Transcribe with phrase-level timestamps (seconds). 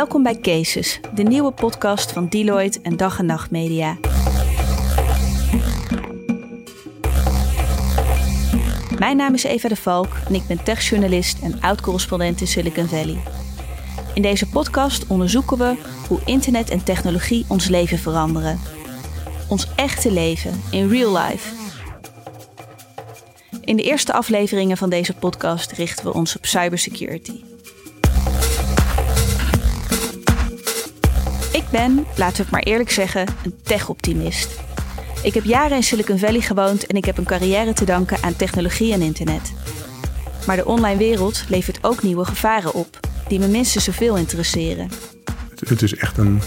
[0.00, 3.96] Welkom bij Cases, de nieuwe podcast van Deloitte en Dag en Nacht Media.
[8.98, 13.22] Mijn naam is Eva de Valk en ik ben techjournalist en oud-correspondent in Silicon Valley.
[14.14, 15.76] In deze podcast onderzoeken we
[16.08, 18.60] hoe internet en technologie ons leven veranderen.
[19.48, 21.54] Ons echte leven in real life.
[23.60, 27.49] In de eerste afleveringen van deze podcast richten we ons op cybersecurity.
[31.70, 34.50] Ben, laten we het maar eerlijk zeggen, een tech-optimist.
[35.22, 38.36] Ik heb jaren in Silicon Valley gewoond en ik heb een carrière te danken aan
[38.36, 39.52] technologie en internet.
[40.46, 44.90] Maar de online wereld levert ook nieuwe gevaren op, die me minstens zoveel interesseren.
[45.50, 46.40] Het, het is echt een,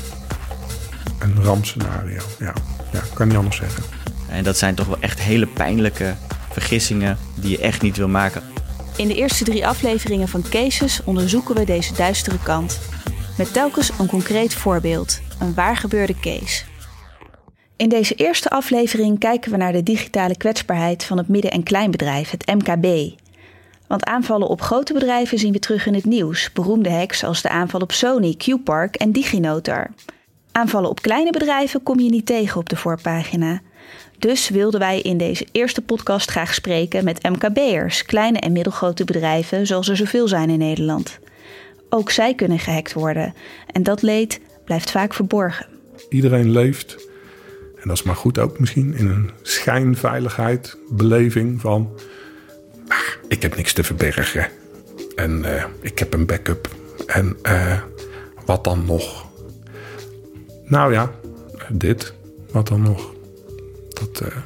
[1.19, 2.21] een rampscenario.
[2.39, 2.53] Ja,
[2.91, 3.83] ja, kan niet anders zeggen.
[4.29, 6.15] En dat zijn toch wel echt hele pijnlijke
[6.51, 8.43] vergissingen die je echt niet wil maken.
[8.95, 12.79] In de eerste drie afleveringen van Cases onderzoeken we deze duistere kant.
[13.37, 16.63] Met telkens een concreet voorbeeld, een waargebeurde case.
[17.75, 22.29] In deze eerste aflevering kijken we naar de digitale kwetsbaarheid van het midden- en kleinbedrijf,
[22.29, 23.17] het MKB.
[23.87, 26.51] Want aanvallen op grote bedrijven zien we terug in het nieuws.
[26.51, 29.89] Beroemde hacks als de aanval op Sony, Q-Park en DigiNotar.
[30.51, 33.61] Aanvallen op kleine bedrijven kom je niet tegen op de voorpagina.
[34.19, 39.67] Dus wilden wij in deze eerste podcast graag spreken met MKB'ers, kleine en middelgrote bedrijven
[39.67, 41.19] zoals er zoveel zijn in Nederland.
[41.95, 43.33] Ook zij kunnen gehackt worden
[43.67, 45.65] en dat leed blijft vaak verborgen.
[46.09, 47.07] Iedereen leeft,
[47.75, 51.89] en dat is maar goed ook misschien, in een schijnveiligheid, beleving van...
[52.87, 54.47] "Ah, ik heb niks te verbergen
[55.15, 56.69] en eh, ik heb een backup
[57.05, 57.81] en eh,
[58.45, 59.25] wat dan nog?
[60.65, 61.11] Nou ja,
[61.69, 62.13] dit,
[62.51, 63.13] wat dan nog?
[63.89, 64.37] Dat, eh,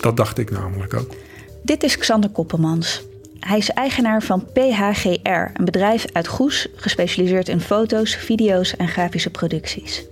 [0.00, 1.14] dat dacht ik namelijk ook.
[1.62, 3.10] Dit is Xander Koppelmans.
[3.46, 9.30] Hij is eigenaar van PHGR, een bedrijf uit Goes gespecialiseerd in foto's, video's en grafische
[9.30, 10.04] producties.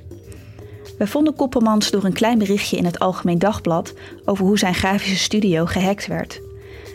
[0.99, 5.17] We vonden Koppelmans door een klein berichtje in het Algemeen Dagblad over hoe zijn grafische
[5.17, 6.41] studio gehackt werd.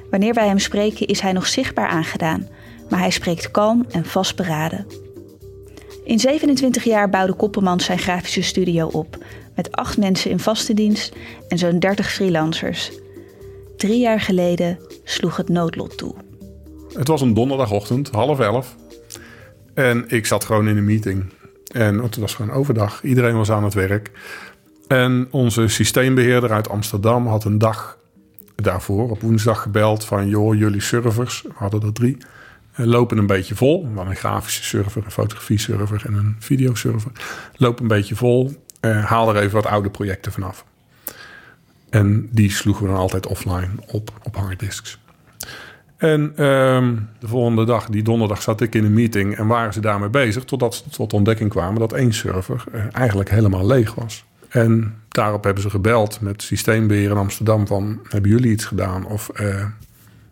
[0.09, 2.47] Wanneer wij hem spreken is hij nog zichtbaar aangedaan,
[2.89, 4.85] maar hij spreekt kalm en vastberaden.
[6.03, 9.17] In 27 jaar bouwde Koppelmans zijn grafische studio op,
[9.55, 11.13] met acht mensen in vaste dienst
[11.47, 12.91] en zo'n 30 freelancers.
[13.77, 16.24] Drie jaar geleden sloeg het noodlot toe.
[16.97, 18.75] Het was een donderdagochtend, half elf.
[19.73, 21.25] En ik zat gewoon in een meeting.
[21.71, 23.03] En het was gewoon overdag.
[23.03, 24.11] Iedereen was aan het werk.
[24.87, 27.97] En onze systeembeheerder uit Amsterdam had een dag
[28.55, 30.27] daarvoor, op woensdag, gebeld van...
[30.27, 32.17] joh, jullie servers, we hadden er drie,
[32.73, 33.81] eh, lopen een beetje vol.
[33.81, 37.11] We hadden een grafische server, een fotografie-server en een videoserver.
[37.55, 38.63] Lopen een beetje vol.
[38.79, 40.65] Eh, haal er even wat oude projecten vanaf.
[41.89, 44.99] En die sloegen we dan altijd offline op, op harddisks.
[45.97, 49.79] En ehm, de volgende dag, die donderdag, zat ik in een meeting en waren ze
[49.79, 50.43] daarmee bezig.
[50.43, 54.25] Totdat ze tot ontdekking kwamen dat één server eh, eigenlijk helemaal leeg was.
[54.49, 57.99] En daarop hebben ze gebeld met systeembeheer in Amsterdam van...
[58.09, 59.05] hebben jullie iets gedaan?
[59.05, 59.65] Of, eh,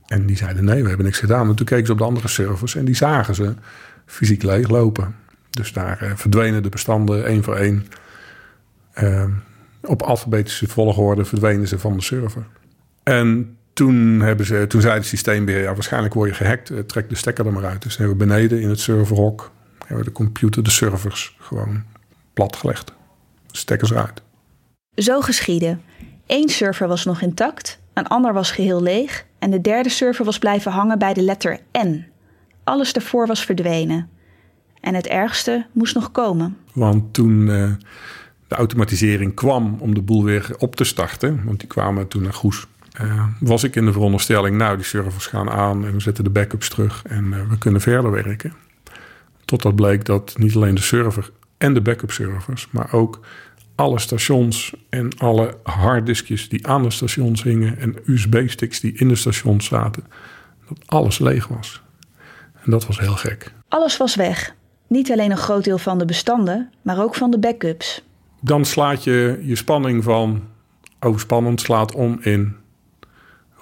[0.07, 1.49] en die zeiden nee, we hebben niks gedaan.
[1.49, 3.53] En toen keken ze op de andere servers en die zagen ze
[4.05, 5.15] fysiek leeg lopen.
[5.49, 7.87] Dus daar eh, verdwenen de bestanden één voor één.
[8.93, 9.29] Ehm,
[9.81, 12.45] op alfabetische volgorde verdwenen ze van de server.
[13.03, 17.09] En toen, hebben ze, toen zei het systeembeheer, ja, waarschijnlijk word je gehackt, eh, trek
[17.09, 17.81] de stekker er maar uit.
[17.81, 21.83] Dus hebben we beneden in het serverhok, hebben we de computer, de servers gewoon
[22.33, 22.93] platgelegd.
[23.51, 24.21] Stekkers eruit.
[24.95, 25.77] Zo geschiedde.
[26.27, 30.39] Eén server was nog intact, een ander was geheel leeg en de derde server was
[30.39, 32.05] blijven hangen bij de letter N.
[32.63, 34.09] Alles daarvoor was verdwenen.
[34.79, 36.57] En het ergste moest nog komen.
[36.73, 37.71] Want toen eh,
[38.47, 42.33] de automatisering kwam om de boel weer op te starten, want die kwamen toen naar
[42.33, 46.23] Goes, eh, was ik in de veronderstelling, nou die servers gaan aan en we zetten
[46.23, 48.53] de backups terug en eh, we kunnen verder werken.
[49.45, 53.19] Totdat bleek dat niet alleen de server en de backup servers, maar ook
[53.75, 59.15] alle stations en alle harddiskjes die aan de stations hingen en USB-sticks die in de
[59.15, 60.03] stations zaten,
[60.67, 61.81] dat alles leeg was.
[62.63, 63.53] En dat was heel gek.
[63.67, 64.55] Alles was weg.
[64.87, 68.03] Niet alleen een groot deel van de bestanden, maar ook van de backups.
[68.41, 70.43] Dan slaat je je spanning van
[70.99, 72.55] oh spannend slaat om in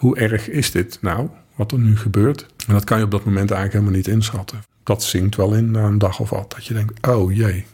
[0.01, 2.45] hoe erg is dit nou, wat er nu gebeurt.
[2.67, 4.63] En dat kan je op dat moment eigenlijk helemaal niet inschatten.
[4.83, 6.51] Dat zinkt wel in na een dag of wat.
[6.51, 7.65] Dat je denkt, oh jee,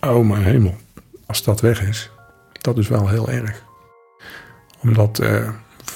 [0.00, 0.76] oh mijn hemel.
[1.26, 2.10] Als dat weg is,
[2.60, 3.62] dat is wel heel erg.
[4.80, 5.48] Omdat eh,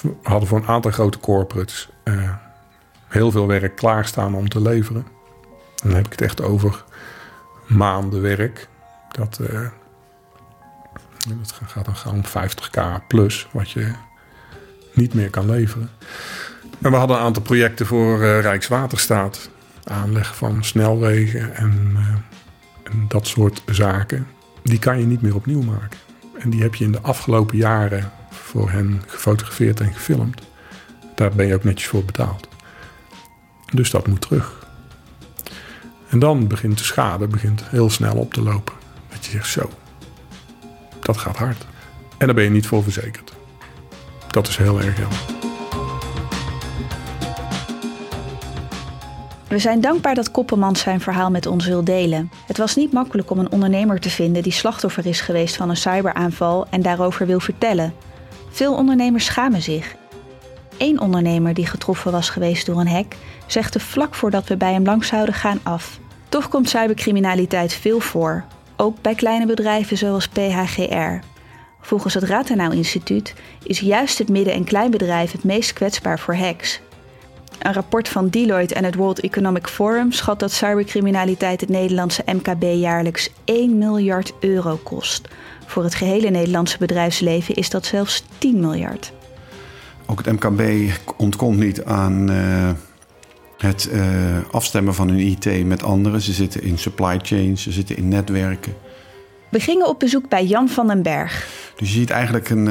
[0.03, 2.35] we hadden voor een aantal grote corporates eh,
[3.07, 5.07] heel veel werk klaarstaan om te leveren.
[5.83, 6.85] En dan heb ik het echt over
[7.67, 8.69] maanden werk.
[9.11, 9.69] Dat, eh,
[11.39, 13.93] dat gaat dan gewoon 50k plus wat je
[14.99, 15.91] niet meer kan leveren.
[16.83, 19.51] En we hadden een aantal projecten voor eh, Rijkswaterstaat.
[19.85, 21.97] Aanleg van snelwegen en
[22.91, 24.27] en dat soort zaken,
[24.63, 25.99] die kan je niet meer opnieuw maken.
[26.39, 30.43] En die heb je in de afgelopen jaren voor hen gefotografeerd en gefilmd.
[31.15, 32.49] Daar ben je ook netjes voor betaald.
[33.73, 34.67] Dus dat moet terug.
[36.09, 38.75] En dan begint de schade begint heel snel op te lopen.
[39.09, 39.71] Dat je zegt zo,
[41.01, 41.67] dat gaat hard.
[42.19, 43.33] En daar ben je niet voor verzekerd.
[44.39, 45.19] Dat is heel erg jammer.
[49.49, 52.31] We zijn dankbaar dat Koppelmans zijn verhaal met ons wil delen.
[52.47, 55.77] Het was niet makkelijk om een ondernemer te vinden die slachtoffer is geweest van een
[55.77, 57.95] cyberaanval en daarover wil vertellen.
[58.51, 59.95] Veel ondernemers schamen zich.
[60.77, 63.15] Eén ondernemer die getroffen was geweest door een hack
[63.47, 65.99] zegt er vlak voordat we bij hem langs zouden gaan af.
[66.29, 68.45] Toch komt cybercriminaliteit veel voor,
[68.77, 71.38] ook bij kleine bedrijven zoals PHGR.
[71.81, 76.81] Volgens het Rathenau Instituut is juist het midden- en kleinbedrijf het meest kwetsbaar voor hacks.
[77.59, 82.63] Een rapport van Deloitte en het World Economic Forum schat dat cybercriminaliteit het Nederlandse MKB
[82.63, 85.29] jaarlijks 1 miljard euro kost.
[85.67, 89.13] Voor het gehele Nederlandse bedrijfsleven is dat zelfs 10 miljard.
[90.07, 92.71] Ook het MKB ontkomt niet aan uh,
[93.59, 94.03] het uh,
[94.51, 96.21] afstemmen van hun IT met anderen.
[96.21, 98.75] Ze zitten in supply chains, ze zitten in netwerken.
[99.49, 101.49] We gingen op bezoek bij Jan van den Berg.
[101.77, 102.67] Dus je ziet eigenlijk een,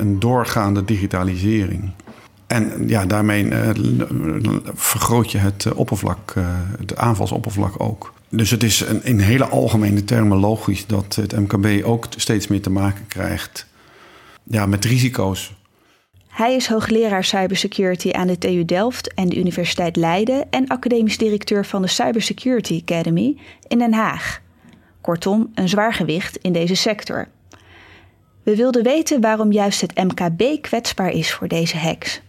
[0.00, 1.92] een doorgaande digitalisering.
[2.52, 3.68] En ja, daarmee uh,
[4.74, 6.44] vergroot je het oppervlak, uh,
[6.78, 8.12] het aanvalsoppervlak ook.
[8.28, 12.60] Dus het is een, in hele algemene termen logisch dat het MKB ook steeds meer
[12.60, 13.66] te maken krijgt
[14.42, 15.54] ja, met risico's.
[16.28, 21.66] Hij is hoogleraar cybersecurity aan de TU Delft en de Universiteit Leiden en academisch directeur
[21.66, 23.36] van de Cybersecurity Academy
[23.68, 24.40] in Den Haag.
[25.02, 27.28] Kortom, een zwaar gewicht in deze sector.
[28.42, 32.20] We wilden weten waarom juist het MKB kwetsbaar is voor deze hacks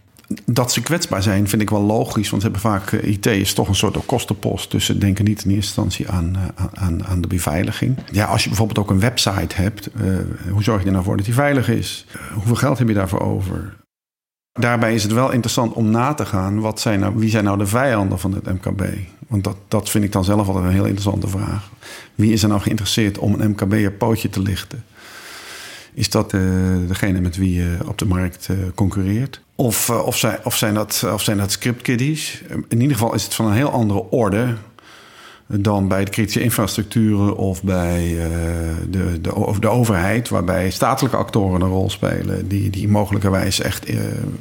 [0.44, 2.30] dat ze kwetsbaar zijn, vind ik wel logisch.
[2.30, 4.70] Want ze hebben vaak, IT is toch een soort kostenpost.
[4.70, 6.36] Dus ze denken niet in eerste instantie aan,
[6.74, 7.96] aan, aan de beveiliging.
[8.12, 10.16] Ja, als je bijvoorbeeld ook een website hebt, uh,
[10.50, 12.06] hoe zorg je er nou voor dat die veilig is?
[12.34, 13.76] Hoeveel geld heb je daarvoor over?
[14.60, 17.58] Daarbij is het wel interessant om na te gaan, wat zijn nou, wie zijn nou
[17.58, 18.82] de vijanden van het MKB?
[19.26, 21.70] Want dat, dat vind ik dan zelf altijd een heel interessante vraag.
[22.14, 24.84] Wie is er nou geïnteresseerd om een MKB een pootje te lichten?
[25.94, 26.40] Is dat uh,
[26.86, 29.40] degene met wie je op de markt concurreert?
[29.54, 32.42] Of, of, zijn, of, zijn dat, of zijn dat scriptkiddies?
[32.68, 34.54] In ieder geval is het van een heel andere orde
[35.46, 38.26] dan bij de kritische infrastructuren of bij uh,
[38.90, 44.00] de, de, de overheid, waarbij statelijke actoren een rol spelen die, die mogelijkerwijs echt uh,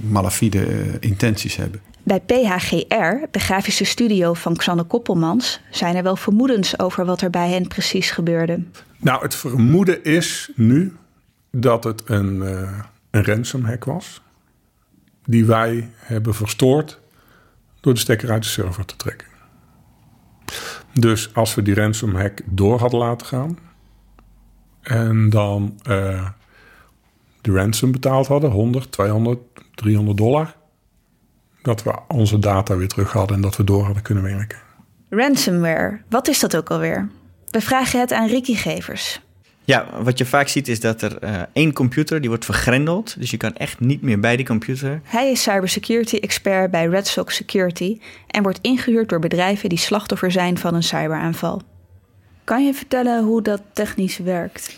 [0.09, 0.65] malafide
[0.99, 1.81] intenties hebben.
[2.03, 7.29] Bij PHGR, de grafische studio van Xanne Koppelmans, zijn er wel vermoedens over wat er
[7.29, 8.63] bij hen precies gebeurde.
[8.97, 10.95] Nou, het vermoeden is nu
[11.51, 12.41] dat het een,
[13.11, 14.21] een ransomhack was
[15.25, 16.99] die wij hebben verstoord
[17.81, 19.27] door de stekker uit de server te trekken.
[20.93, 23.57] Dus als we die ransomhack door hadden laten gaan
[24.81, 26.29] en dan uh,
[27.41, 29.39] de ransom betaald hadden, 100, 200,
[29.75, 30.55] 300 dollar,
[31.61, 34.57] dat we onze data weer terug hadden en dat we door hadden kunnen werken.
[35.09, 37.09] Ransomware, wat is dat ook alweer?
[37.51, 39.21] We vragen het aan Ricky Gevers.
[39.65, 43.19] Ja, wat je vaak ziet is dat er uh, één computer die wordt vergrendeld.
[43.19, 45.01] Dus je kan echt niet meer bij die computer.
[45.03, 50.31] Hij is cybersecurity expert bij Red Sox Security en wordt ingehuurd door bedrijven die slachtoffer
[50.31, 51.61] zijn van een cyberaanval.
[52.43, 54.75] Kan je vertellen hoe dat technisch werkt?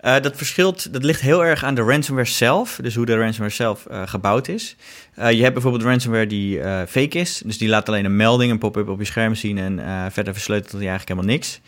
[0.00, 3.54] Uh, dat verschilt, dat ligt heel erg aan de ransomware zelf, dus hoe de ransomware
[3.54, 4.76] zelf uh, gebouwd is.
[5.18, 8.58] Uh, je hebt bijvoorbeeld ransomware die fake is, dus die laat alleen een melding, een
[8.58, 11.60] pop-up op je scherm zien en verder versleutelt hij eigenlijk helemaal niks.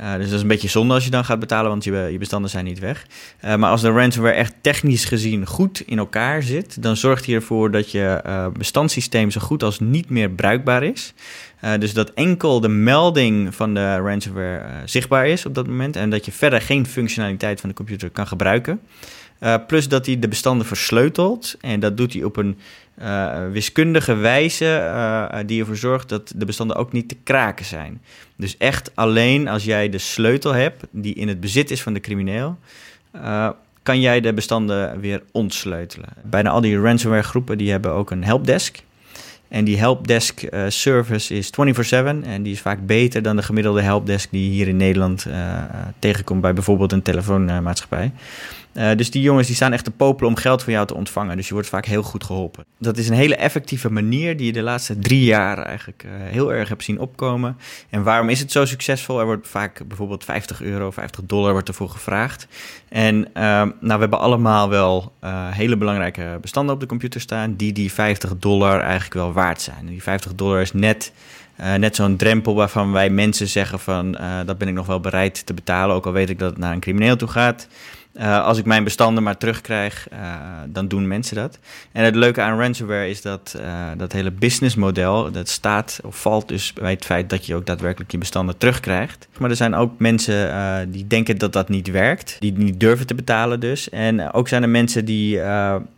[0.00, 2.18] Uh, dus dat is een beetje zonde als je dan gaat betalen, want je, je
[2.18, 3.06] bestanden zijn niet weg.
[3.44, 7.34] Uh, maar als de ransomware echt technisch gezien goed in elkaar zit, dan zorgt hij
[7.34, 11.14] ervoor dat je uh, bestandssysteem zo goed als niet meer bruikbaar is.
[11.78, 16.24] dus dat enkel de melding van de ransomware zichtbaar is op dat moment en dat
[16.24, 18.80] je verder geen functionaliteit van de computer kan gebruiken.
[19.66, 22.58] plus dat hij de bestanden versleutelt en dat doet hij op een
[23.02, 28.02] uh, wiskundige wijze uh, die ervoor zorgt dat de bestanden ook niet te kraken zijn.
[28.36, 32.00] Dus echt alleen als jij de sleutel hebt die in het bezit is van de
[32.00, 32.58] crimineel,
[33.82, 36.08] kan jij de bestanden weer ontsleutelen.
[36.22, 38.82] Bijna al die ransomware groepen die hebben ook een helpdesk.
[39.48, 44.30] En die helpdesk service is 24/7 en die is vaak beter dan de gemiddelde helpdesk
[44.30, 45.26] die je hier in Nederland
[45.98, 48.12] tegenkomt bij bijvoorbeeld een telefoonmaatschappij.
[48.78, 51.36] Uh, dus die jongens die staan echt te popelen om geld van jou te ontvangen.
[51.36, 52.64] Dus je wordt vaak heel goed geholpen.
[52.78, 56.52] Dat is een hele effectieve manier die je de laatste drie jaar eigenlijk uh, heel
[56.52, 57.56] erg hebt zien opkomen.
[57.90, 59.18] En waarom is het zo succesvol?
[59.18, 62.46] Er wordt vaak bijvoorbeeld 50 euro, 50 dollar wordt ervoor gevraagd.
[62.88, 65.12] En uh, nou, we hebben allemaal wel
[65.50, 67.54] hele belangrijke bestanden op de computer staan...
[67.54, 69.86] die die 50 dollar eigenlijk wel waard zijn.
[69.86, 71.12] Die 50 dollar is net
[71.60, 75.46] Uh, net zo'n drempel waarvan wij mensen zeggen van dat ben ik nog wel bereid
[75.46, 77.68] te betalen, ook al weet ik dat het naar een crimineel toe gaat.
[78.14, 80.08] Uh, als ik mijn bestanden maar terugkrijg,
[80.66, 81.58] dan doen mensen dat.
[81.92, 83.58] En het leuke aan ransomware is dat
[83.96, 88.10] dat hele businessmodel, dat staat of valt dus bij het feit dat je ook daadwerkelijk
[88.10, 89.28] je bestanden terugkrijgt.
[89.38, 93.14] Maar er zijn ook mensen die denken dat dat niet werkt, die niet durven te
[93.14, 93.88] betalen dus.
[93.90, 95.40] En ook zijn er mensen die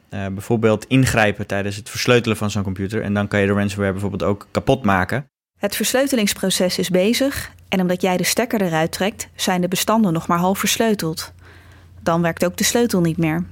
[0.08, 3.02] bijvoorbeeld ingrijpen tijdens het versleutelen van zo'n computer.
[3.02, 5.26] En dan kan je de ransomware bijvoorbeeld ook kapot maken.
[5.60, 10.26] Het versleutelingsproces is bezig en omdat jij de stekker eruit trekt, zijn de bestanden nog
[10.26, 11.32] maar half versleuteld.
[12.02, 13.44] Dan werkt ook de sleutel niet meer.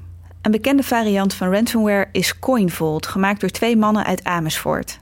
[0.43, 4.99] Een bekende variant van ransomware is CoinVault, gemaakt door twee mannen uit Amersfoort.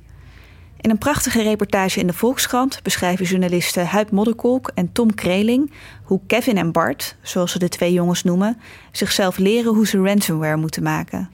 [0.80, 5.72] In een prachtige reportage in de Volkskrant beschrijven journalisten Huip Modderkolk en Tom Kreling
[6.02, 8.58] hoe Kevin en Bart, zoals ze de twee jongens noemen,
[8.92, 11.30] zichzelf leren hoe ze ransomware moeten maken.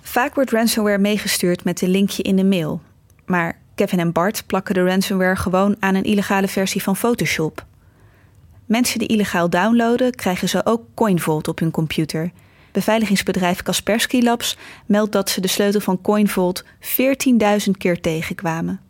[0.00, 2.82] Vaak wordt ransomware meegestuurd met een linkje in de mail,
[3.26, 7.64] maar Kevin en Bart plakken de ransomware gewoon aan een illegale versie van Photoshop.
[8.66, 12.30] Mensen die illegaal downloaden, krijgen ze ook CoinVault op hun computer.
[12.72, 14.56] Beveiligingsbedrijf Kaspersky Labs
[14.86, 18.80] meldt dat ze de sleutel van CoinVault 14.000 keer tegenkwamen.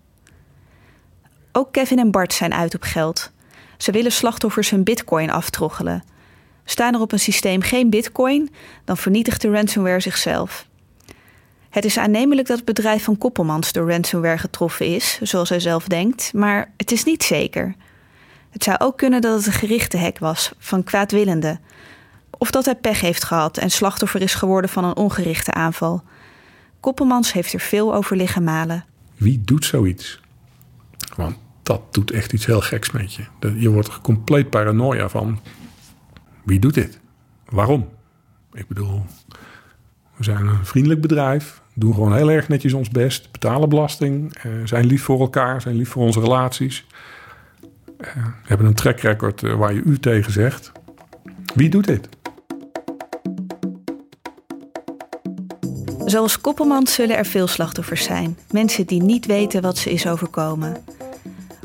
[1.52, 3.30] Ook Kevin en Bart zijn uit op geld.
[3.76, 6.04] Ze willen slachtoffers hun bitcoin aftroggelen.
[6.64, 8.50] Staan er op een systeem geen bitcoin,
[8.84, 10.68] dan vernietigt de ransomware zichzelf.
[11.70, 15.86] Het is aannemelijk dat het bedrijf van Koppelmans door ransomware getroffen is, zoals hij zelf
[15.86, 17.74] denkt, maar het is niet zeker.
[18.50, 21.58] Het zou ook kunnen dat het een gerichte hek was van kwaadwillende.
[22.38, 26.02] Of dat hij pech heeft gehad en slachtoffer is geworden van een ongerichte aanval.
[26.80, 28.84] Koppelmans heeft er veel over liggen malen.
[29.16, 30.20] Wie doet zoiets?
[31.16, 33.24] Want dat doet echt iets heel geks met je.
[33.56, 35.40] Je wordt er compleet paranoia van.
[36.44, 37.00] Wie doet dit?
[37.48, 37.88] Waarom?
[38.52, 39.02] Ik bedoel,
[40.20, 41.60] we zijn een vriendelijk bedrijf.
[41.74, 43.32] Doen gewoon heel erg netjes ons best.
[43.32, 44.34] Betalen belasting.
[44.34, 45.60] Eh, zijn lief voor elkaar.
[45.60, 46.86] Zijn lief voor onze relaties.
[48.00, 48.06] Uh,
[48.44, 50.72] hebben een track record uh, waar je u tegen zegt.
[51.54, 52.08] Wie doet dit?
[56.04, 58.36] Zoals Koppelmans zullen er veel slachtoffers zijn.
[58.50, 60.76] Mensen die niet weten wat ze is overkomen.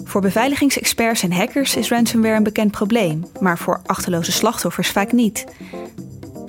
[0.04, 5.46] Voor beveiligingsexperts en hackers is ransomware een bekend probleem, maar voor achterloze slachtoffers vaak niet.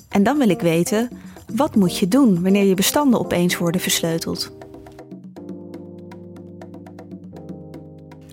[0.08, 1.10] En dan wil ik weten,
[1.54, 4.54] wat moet je doen wanneer je bestanden opeens worden versleuteld?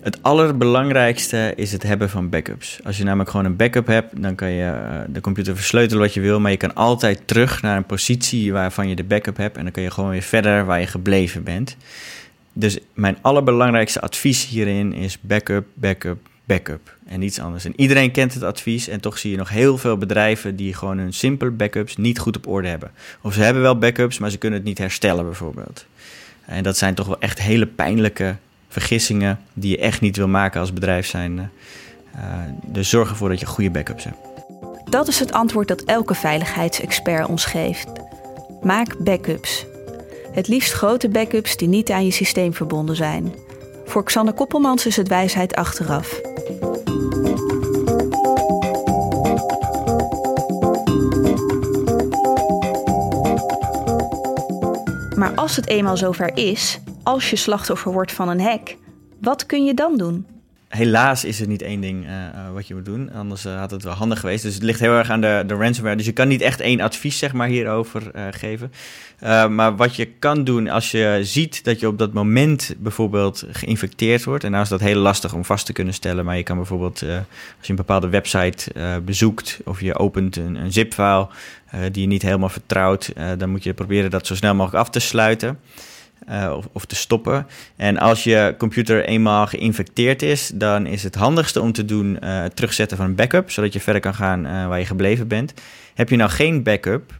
[0.00, 2.80] Het allerbelangrijkste is het hebben van backups.
[2.84, 6.14] Als je namelijk gewoon een backup hebt, dan kan je eh, de computer versleutelen wat
[6.14, 9.56] je wil, maar je kan altijd terug naar een positie waarvan je de backup hebt
[9.56, 11.76] en dan kan je gewoon weer verder waar je gebleven bent.
[12.52, 17.64] Dus mijn allerbelangrijkste advies hierin is backup, backup, backup en niets anders.
[17.64, 20.98] En iedereen kent het advies en toch zie je nog heel veel bedrijven die gewoon
[20.98, 22.90] hun simpele backups niet goed op orde hebben.
[23.20, 25.86] Of ze hebben wel backups, maar ze kunnen het niet herstellen bijvoorbeeld.
[26.46, 28.36] En dat zijn toch wel echt hele pijnlijke
[28.68, 31.50] vergissingen die je echt niet wil maken als bedrijf zijn.
[32.16, 32.20] Uh,
[32.66, 34.16] dus zorg ervoor dat je goede backups hebt.
[34.90, 37.88] Dat is het antwoord dat elke veiligheidsexpert ons geeft.
[38.62, 39.66] Maak backups.
[40.32, 43.34] Het liefst grote backups die niet aan je systeem verbonden zijn.
[43.84, 46.20] Voor Xander Koppelmans is het wijsheid achteraf.
[55.44, 58.76] Als het eenmaal zover is, als je slachtoffer wordt van een hack,
[59.20, 60.26] wat kun je dan doen?
[60.74, 62.10] Helaas is er niet één ding uh,
[62.52, 63.12] wat je moet doen.
[63.12, 64.42] Anders uh, had het wel handig geweest.
[64.42, 65.96] Dus het ligt heel erg aan de, de ransomware.
[65.96, 68.72] Dus je kan niet echt één advies zeg maar, hierover uh, geven.
[69.54, 74.24] maar wat je kan doen als je ziet dat je op dat moment bijvoorbeeld geïnfecteerd
[74.24, 74.44] wordt.
[74.44, 76.24] En nou is dat heel lastig om vast te kunnen stellen.
[76.24, 78.72] Maar je kan bijvoorbeeld als je een bepaalde website
[79.04, 81.28] bezoekt of je opent een, een zip-file
[81.92, 83.12] die je niet helemaal vertrouwt.
[83.38, 85.58] dan moet je proberen dat zo snel mogelijk af te sluiten.
[86.30, 87.46] Uh, of, te stoppen.
[87.76, 92.42] En als je computer eenmaal geïnfecteerd is, dan is het handigste om te doen uh,
[92.42, 95.54] het terugzetten van een backup, zodat je verder kan gaan uh, waar je gebleven bent.
[95.94, 97.18] Heb je nou geen backup,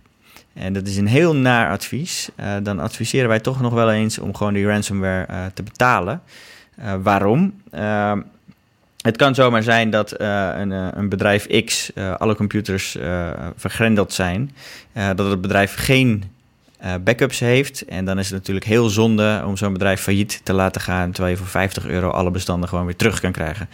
[0.52, 2.28] en dat is een heel naar advies,
[2.62, 6.22] dan adviseren wij toch nog wel eens om gewoon die ransomware te betalen.
[7.02, 7.60] waarom?
[7.70, 8.20] Ehm,
[9.02, 12.98] het kan zomaar zijn dat een, een, bedrijf X alle computers
[13.56, 14.50] vergrendeld zijn,
[14.92, 16.24] dat het bedrijf geen
[16.84, 17.84] uh, backups heeft.
[17.84, 21.34] En dan is het natuurlijk heel zonde om zo'n bedrijf failliet te laten gaan, terwijl
[21.34, 23.68] je voor 50 euro alle bestanden gewoon weer terug kan krijgen.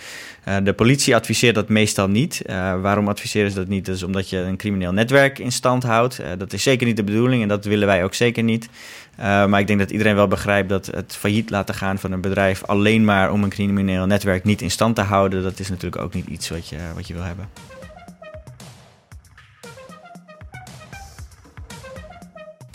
[0.49, 2.43] Uh, de politie adviseert dat meestal niet.
[2.47, 3.87] Uh, waarom adviseren ze dat niet?
[3.87, 6.21] Dat is omdat je een crimineel netwerk in stand houdt.
[6.39, 8.69] dat is zeker niet de bedoeling en dat willen wij ook zeker niet.
[9.17, 12.65] maar ik denk dat iedereen wel begrijpt dat het failliet laten gaan van een bedrijf
[12.65, 16.15] alleen maar om een crimineel netwerk niet in stand te houden, dat is natuurlijk ook
[16.15, 17.80] niet iets wat je, wat je wil hebben.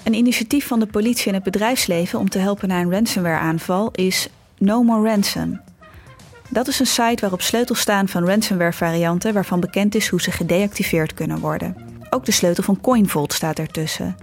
[0.06, 4.30] Een initiatief van de politie en het bedrijfsleven om te helpen na een ransomware-aanval is
[4.58, 5.62] No More Ransom.
[6.50, 11.14] Dat is een site waarop sleutels staan van ransomware-varianten waarvan bekend is hoe ze gedeactiveerd
[11.14, 11.76] kunnen worden.
[12.10, 14.16] Ook de sleutel van CoinVault staat ertussen.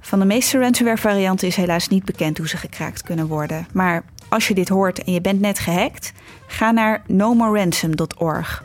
[0.00, 3.66] Van de meeste ransomware-varianten is helaas niet bekend hoe ze gekraakt kunnen worden.
[3.72, 6.12] Maar als je dit hoort en je bent net gehackt,
[6.46, 8.64] ga naar nomoreransom.org.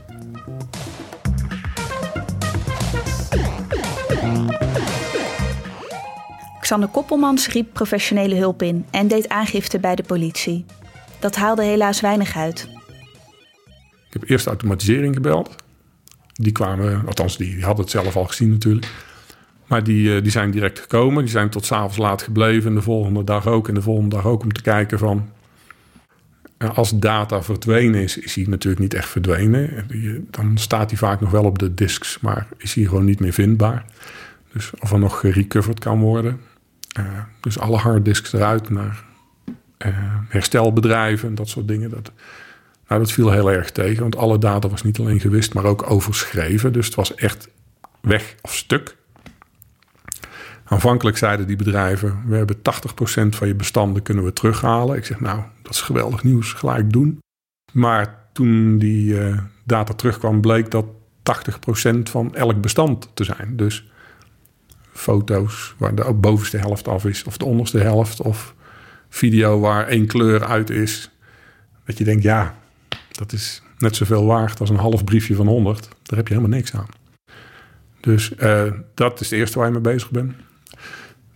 [6.67, 10.65] Xander Koppelmans riep professionele hulp in en deed aangifte bij de politie.
[11.19, 12.67] Dat haalde helaas weinig uit.
[14.07, 15.55] Ik heb eerst automatisering gebeld.
[16.33, 18.88] Die kwamen, althans die, hadden het zelf al gezien natuurlijk.
[19.67, 21.24] Maar die, eh, die zijn direct gekomen.
[21.24, 22.69] Die zijn tot s'avonds laat gebleven.
[22.69, 23.67] En de volgende dag ook.
[23.67, 25.29] En de volgende dag ook om te kijken van...
[26.57, 29.86] eh, Als data verdwenen is, is hij natuurlijk niet echt verdwenen.
[29.88, 33.19] Die- Dan staat hij vaak nog wel op de disks, maar is hij gewoon niet
[33.19, 33.86] meer vindbaar.
[34.53, 36.39] Dus of er nog gerecoverd kan worden.
[36.98, 37.04] Eh,
[37.39, 39.04] dus alle harddisks eruit naar
[39.77, 39.94] eh,
[40.27, 41.89] herstelbedrijven en dat soort dingen.
[41.89, 42.12] Dat,
[42.88, 45.89] nou, dat viel heel erg tegen, want alle data was niet alleen gewist, maar ook
[45.89, 46.74] overschreven.
[46.74, 47.50] Dus het was echt
[48.01, 48.96] weg of stuk.
[50.63, 52.60] Aanvankelijk zeiden die bedrijven: we hebben 80%
[53.30, 54.98] van je bestanden kunnen we terughalen.
[54.98, 57.20] Ik zeg, nou, dat is geweldig nieuws, gelijk doen.
[57.74, 60.86] Maar toen die eh, data terugkwam, bleek dat
[61.88, 63.56] 80% van elk bestand te zijn.
[63.56, 63.89] Dus
[64.98, 68.56] foto's waar de bovenste helft af is, of de onderste helft, of
[69.10, 71.12] video waar één kleur uit is.
[71.86, 72.56] Dat je denkt, ja,
[73.12, 75.89] dat is net zoveel waard als een half briefje van 100.
[76.04, 76.88] Daar heb je helemaal niks aan.
[78.00, 80.34] Dus eh, dat is het eerste waar je mee bezig bent.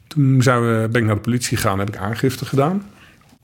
[0.08, 2.84] Toen zijn we, ben ik naar de politie gegaan en heb ik aangifte gedaan.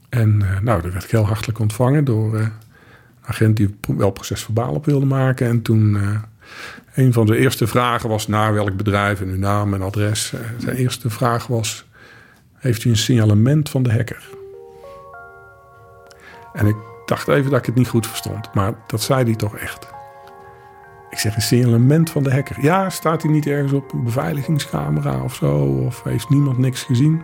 [0.10, 2.52] En eh, nou, daar werd ik heel hartelijk ontvangen door eh, een
[3.22, 5.48] agent die wel procesverbaal op wilde maken.
[5.48, 5.98] En toen,
[6.94, 10.34] een van de eerste vragen was naar welk bedrijf en uw naam en adres.
[10.34, 11.86] Eh, zijn eerste vraag was,
[12.54, 14.30] heeft u een signalement van de hacker?
[16.54, 16.76] En ik
[17.06, 19.88] dacht even dat ik het niet goed verstond, maar dat zei hij toch echt.
[21.10, 22.58] Ik zeg een signalement van de hacker.
[22.62, 25.56] Ja, staat hij niet ergens op een beveiligingscamera of zo?
[25.58, 27.24] Of heeft niemand niks gezien?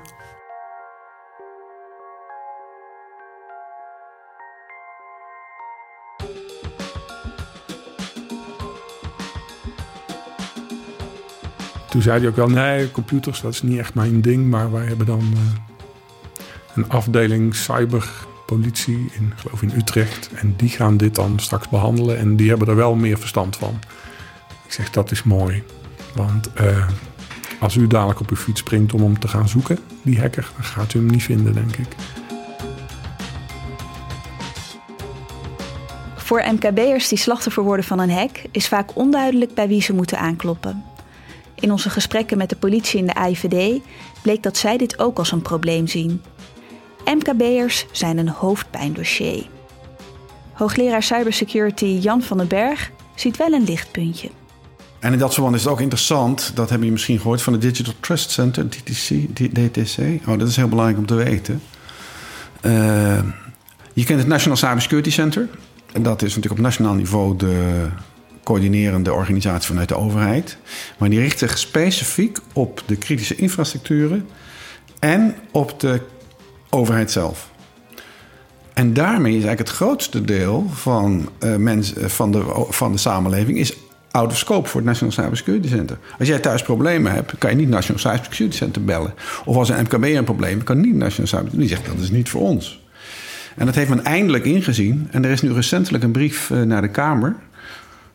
[11.94, 14.50] Toen zei hij ook wel, nee, computers, dat is niet echt mijn ding.
[14.50, 15.40] Maar wij hebben dan eh,
[16.76, 20.30] een afdeling cyberpolitie in, geloof in Utrecht.
[20.34, 22.18] En die gaan dit dan straks behandelen.
[22.18, 23.80] En die hebben er wel meer verstand van.
[24.66, 25.64] Ik zeg, dat is mooi.
[26.16, 26.88] Want eh,
[27.60, 30.64] als u dadelijk op uw fiets springt om hem te gaan zoeken, die hacker, dan
[30.64, 31.88] gaat u hem niet vinden, denk ik.
[36.16, 40.20] Voor MKB'ers die slachtoffer worden van een hack is vaak onduidelijk bij wie ze moeten
[40.20, 40.84] aankloppen.
[41.64, 43.82] In onze gesprekken met de politie en de AIVD
[44.22, 46.22] bleek dat zij dit ook als een probleem zien.
[47.06, 49.46] MKB'ers zijn een hoofdpijndossier.
[50.54, 54.30] Hoogleraar cybersecurity Jan van den Berg ziet wel een lichtpuntje.
[55.00, 57.62] En in dat verband is het ook interessant, dat hebben je misschien gehoord van het
[57.62, 60.28] Digital Trust Center, DTC, DTC.
[60.28, 61.62] Oh, dat is heel belangrijk om te weten.
[62.62, 63.20] Uh,
[63.94, 65.50] je kent het National Cybersecurity Center.
[65.94, 67.88] En dat is natuurlijk op nationaal niveau de
[68.44, 70.58] coördinerende organisatie vanuit de overheid.
[70.98, 74.28] Maar die richt zich specifiek op de kritische infrastructuren
[75.00, 76.02] en op de
[76.70, 77.52] overheid zelf.
[78.74, 83.58] En daarmee is eigenlijk het grootste deel van, uh, mensen, van, de, van de samenleving
[83.58, 83.74] is
[84.12, 85.98] out of scope voor het National Cybersecurity Center.
[86.20, 89.14] Als jij thuis problemen hebt, kan je niet het National Cybersecurity Center bellen.
[89.46, 92.12] Of als een MKB een probleem kan niet het National Cybersecurity Die zegt dat is
[92.12, 92.82] niet voor ons.
[93.56, 95.08] En dat heeft men eindelijk ingezien.
[95.12, 97.36] En er is nu recentelijk een brief uh, naar de Kamer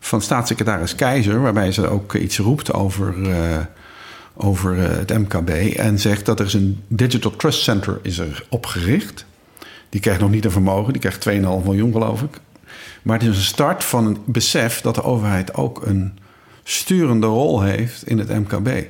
[0.00, 3.58] van staatssecretaris Keizer, waarbij ze ook iets roept over, uh,
[4.34, 5.76] over uh, het MKB.
[5.76, 9.26] En zegt dat er is een Digital Trust Center is er opgericht.
[9.88, 11.32] Die krijgt nog niet een vermogen, die krijgt 2,5
[11.64, 12.40] miljoen geloof ik.
[13.02, 16.18] Maar het is een start van een besef dat de overheid ook een
[16.64, 18.86] sturende rol heeft in het MKB.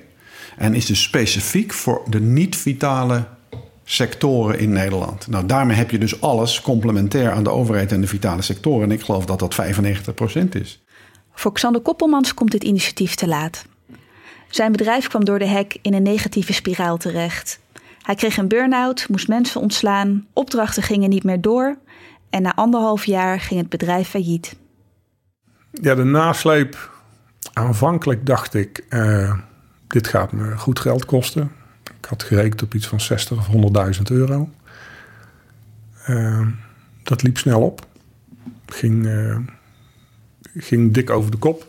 [0.57, 3.25] En is dus specifiek voor de niet-vitale
[3.85, 5.27] sectoren in Nederland.
[5.27, 8.83] Nou, daarmee heb je dus alles complementair aan de overheid en de vitale sectoren.
[8.83, 10.83] En ik geloof dat dat 95% is.
[11.39, 13.67] Voor Xander Koppelmans komt dit initiatief te laat.
[14.49, 17.61] Zijn bedrijf kwam door de hack in een negatieve spiraal terecht.
[18.03, 21.79] Hij kreeg een burn-out, moest mensen ontslaan, opdrachten gingen niet meer door
[22.31, 24.57] en na anderhalf jaar ging het bedrijf failliet.
[25.71, 26.91] Ja, de nasleep.
[27.53, 29.39] Aanvankelijk dacht ik, uh,
[29.87, 31.53] dit gaat me goed geld kosten.
[32.01, 33.47] Ik had gerekend op iets van 60 of
[33.97, 34.49] 100.000 euro.
[36.09, 36.47] Uh,
[37.03, 37.87] dat liep snel op.
[38.67, 39.37] Ging, uh,
[40.59, 41.67] ging dik over de kop.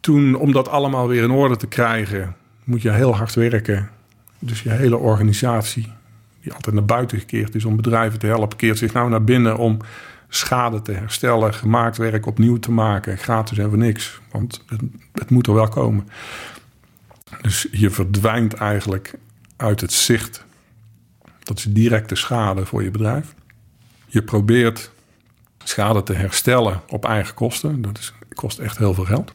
[0.00, 3.90] Toen, om dat allemaal weer in orde te krijgen, moet je heel hard werken.
[4.38, 5.92] Dus je hele organisatie,
[6.42, 9.56] die altijd naar buiten gekeerd is om bedrijven te helpen, keert zich nou naar binnen
[9.56, 9.78] om
[10.28, 14.20] schade te herstellen, gemaakt werk opnieuw te maken, gratis en voor niks.
[14.30, 14.80] Want het,
[15.12, 16.08] het moet er wel komen.
[17.40, 19.14] Dus je verdwijnt eigenlijk
[19.56, 20.44] uit het zicht.
[21.42, 23.34] Dat is directe schade voor je bedrijf.
[24.06, 24.90] Je probeert
[25.64, 27.82] schade te herstellen op eigen kosten.
[27.82, 29.34] Dat is, kost echt heel veel geld.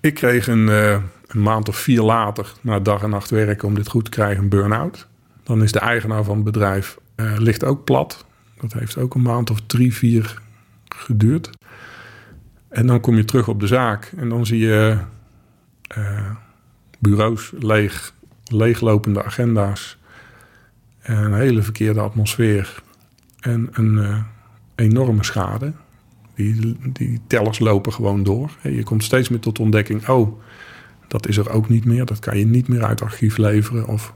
[0.00, 0.90] Ik kreeg een, uh,
[1.26, 4.42] een maand of vier later, na dag en nacht werken om dit goed te krijgen,
[4.42, 5.06] een burn-out.
[5.42, 8.24] Dan is de eigenaar van het bedrijf uh, ligt ook plat.
[8.60, 10.38] Dat heeft ook een maand of drie, vier
[10.88, 11.50] geduurd.
[12.68, 14.98] En dan kom je terug op de zaak en dan zie je
[15.98, 16.30] uh,
[16.98, 18.12] bureaus leeg,
[18.44, 19.98] leeglopende agenda's,
[21.02, 22.82] een hele verkeerde atmosfeer
[23.40, 24.24] en een
[24.76, 25.72] enorme schade.
[26.34, 28.50] Die, die tellers lopen gewoon door.
[28.62, 30.40] Je komt steeds meer tot ontdekking: oh,
[31.08, 32.04] dat is er ook niet meer.
[32.04, 33.86] Dat kan je niet meer uit archief leveren.
[33.86, 34.14] Of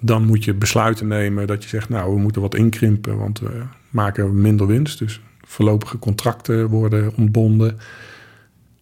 [0.00, 3.62] dan moet je besluiten nemen dat je zegt: nou, we moeten wat inkrimpen, want we
[3.90, 4.98] maken minder winst.
[4.98, 7.78] Dus voorlopige contracten worden ontbonden.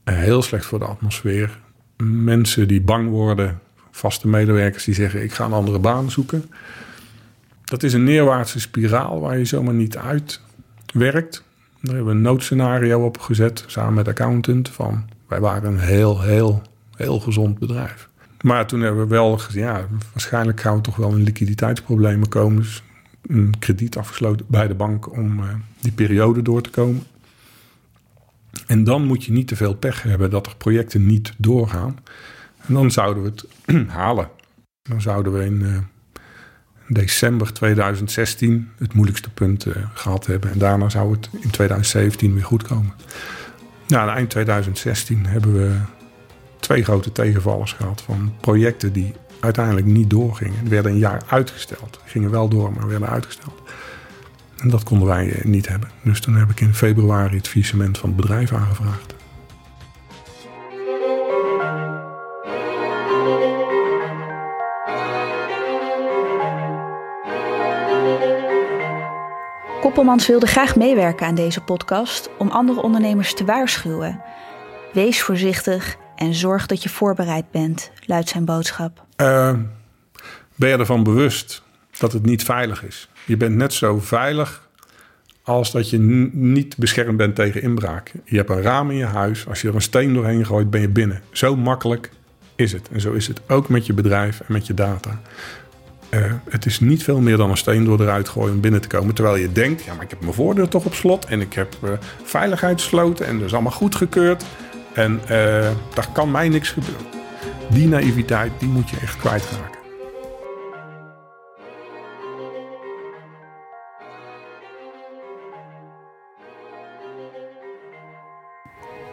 [0.05, 1.59] heel slecht voor de atmosfeer.
[2.03, 3.61] Mensen die bang worden,
[3.91, 6.45] vaste medewerkers die zeggen: ik ga een andere baan zoeken.
[7.65, 10.41] Dat is een neerwaartse spiraal waar je zomaar niet uit
[10.97, 11.45] werkt.
[11.81, 14.69] Daar hebben we een noodscenario op gezet samen met accountant.
[14.69, 16.63] Van wij waren een heel, heel,
[16.97, 18.09] heel gezond bedrijf.
[18.41, 22.57] Maar toen hebben we wel gezien, ja, waarschijnlijk gaan we toch wel in liquiditeitsproblemen komen.
[22.63, 22.83] Dus
[23.27, 25.45] een krediet afgesloten bij de bank om uh,
[25.81, 27.03] die periode door te komen.
[28.67, 31.99] En dan moet je niet te veel pech hebben dat er projecten niet doorgaan.
[32.67, 33.47] En dan zouden we het
[33.89, 34.31] halen.
[34.83, 35.79] Dan zouden we in uh,
[36.88, 40.51] december 2016 het moeilijkste punt uh, gehad hebben.
[40.51, 42.92] En daarna zou het in 2017 weer goed komen.
[43.87, 45.77] Nou, eind 2016 hebben we
[46.61, 50.61] twee grote tegenvallers gehad van projecten die uiteindelijk niet doorgingen.
[50.61, 52.01] Die werden een jaar uitgesteld.
[52.05, 53.62] Gingen wel door, maar werden uitgesteld.
[54.57, 55.90] En dat konden wij eh, niet hebben.
[56.03, 59.16] Dus toen heb ik in februari het faillissement van het bedrijf aangevraagd.
[69.87, 74.20] Koppelmans wilde graag meewerken aan deze podcast om andere ondernemers te waarschuwen.
[74.92, 79.05] Wees voorzichtig en zorg dat je voorbereid bent, luidt zijn boodschap.
[79.16, 79.53] Uh,
[80.55, 81.62] ben je ervan bewust
[81.99, 83.09] dat het niet veilig is?
[83.25, 84.68] Je bent net zo veilig
[85.42, 85.99] als dat je
[86.33, 88.12] niet beschermd bent tegen inbraak.
[88.25, 89.49] Je hebt een raam in je huis.
[89.49, 91.22] Als je er een steen doorheen gooit, ben je binnen.
[91.31, 92.11] Zo makkelijk
[92.55, 92.88] is het.
[92.92, 95.20] En zo is het ook met je bedrijf en met je data.
[96.11, 98.88] Uh, het is niet veel meer dan een steen door eruit gooien om binnen te
[98.88, 99.14] komen.
[99.14, 101.25] Terwijl je denkt, ja, maar ik heb mijn voordeur toch op slot.
[101.25, 101.90] En ik heb uh,
[102.23, 104.45] veiligheidssloten en dat is allemaal goedgekeurd.
[104.92, 105.29] En uh,
[105.95, 107.07] daar kan mij niks gebeuren.
[107.71, 109.75] Die naïviteit, die moet je echt kwijtraken.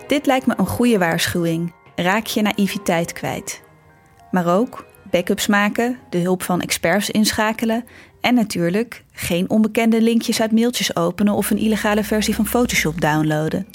[0.07, 1.73] Dit lijkt me een goede waarschuwing.
[1.95, 3.61] Raak je naïviteit kwijt.
[4.31, 7.85] Maar ook backups maken, de hulp van experts inschakelen
[8.21, 13.67] en natuurlijk geen onbekende linkjes uit mailtjes openen of een illegale versie van Photoshop downloaden.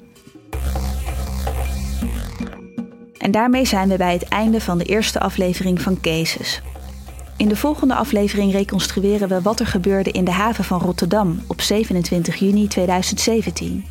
[3.19, 6.63] En daarmee zijn we bij het einde van de eerste aflevering van Cases.
[7.37, 11.61] In de volgende aflevering reconstrueren we wat er gebeurde in de haven van Rotterdam op
[11.61, 13.85] 27 juni 2017.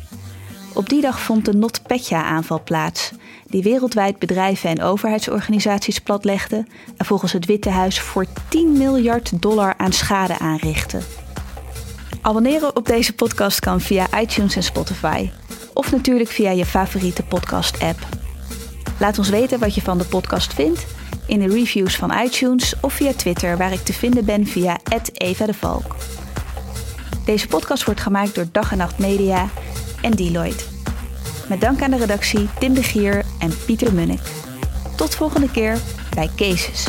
[0.78, 3.10] Op die dag vond de NotPetya-aanval plaats,
[3.46, 9.74] die wereldwijd bedrijven en overheidsorganisaties platlegde en volgens het Witte Huis voor 10 miljard dollar
[9.76, 11.00] aan schade aanrichtte.
[12.20, 15.30] Abonneren op deze podcast kan via iTunes en Spotify,
[15.74, 17.98] of natuurlijk via je favoriete podcast-app.
[18.98, 20.86] Laat ons weten wat je van de podcast vindt
[21.26, 24.78] in de reviews van iTunes of via Twitter, waar ik te vinden ben via
[25.12, 25.96] Eva de Valk.
[27.24, 29.48] Deze podcast wordt gemaakt door Dag en Nacht Media
[30.02, 30.64] en Deloitte.
[31.48, 34.20] Met dank aan de redactie Tim de Gier en Pieter Munnik.
[34.96, 35.78] Tot volgende keer
[36.14, 36.86] bij Cases.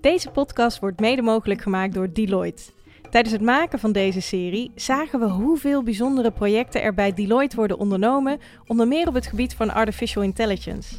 [0.00, 2.62] Deze podcast wordt mede mogelijk gemaakt door Deloitte.
[3.10, 7.78] Tijdens het maken van deze serie zagen we hoeveel bijzondere projecten er bij Deloitte worden
[7.78, 10.94] ondernomen, onder meer op het gebied van artificial intelligence.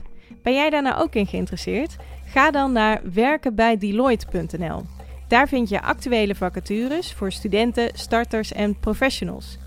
[0.46, 1.96] Ben jij daar nou ook in geïnteresseerd?
[2.26, 4.84] Ga dan naar werkenbijdeloitte.nl.
[5.28, 9.58] Daar vind je actuele vacatures voor studenten, starters en professionals.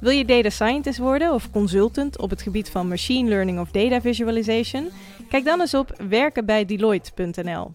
[0.00, 4.00] Wil je data scientist worden of consultant op het gebied van machine learning of data
[4.00, 4.88] visualization?
[5.28, 7.72] Kijk dan eens op werkenbijdeloitte.nl.